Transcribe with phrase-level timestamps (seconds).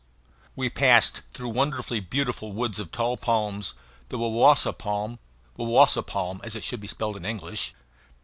[0.55, 3.75] We passed through wonderfully beautiful woods of tall palms,
[4.09, 5.19] the ouaouaca palm
[5.59, 7.75] wawasa palm, as it should be spelled in English.